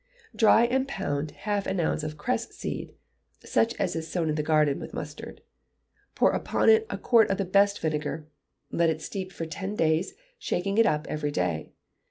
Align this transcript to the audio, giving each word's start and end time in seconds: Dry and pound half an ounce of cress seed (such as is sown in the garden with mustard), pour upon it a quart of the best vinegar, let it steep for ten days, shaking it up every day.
Dry 0.35 0.63
and 0.65 0.87
pound 0.87 1.29
half 1.45 1.67
an 1.67 1.79
ounce 1.79 2.01
of 2.01 2.17
cress 2.17 2.49
seed 2.55 2.95
(such 3.45 3.75
as 3.79 3.95
is 3.95 4.07
sown 4.07 4.29
in 4.29 4.33
the 4.33 4.41
garden 4.41 4.79
with 4.79 4.95
mustard), 4.95 5.43
pour 6.15 6.31
upon 6.31 6.69
it 6.69 6.87
a 6.89 6.97
quart 6.97 7.29
of 7.29 7.37
the 7.37 7.45
best 7.45 7.79
vinegar, 7.79 8.25
let 8.71 8.89
it 8.89 8.99
steep 9.03 9.31
for 9.31 9.45
ten 9.45 9.75
days, 9.75 10.15
shaking 10.39 10.79
it 10.79 10.87
up 10.87 11.05
every 11.07 11.29
day. 11.29 11.69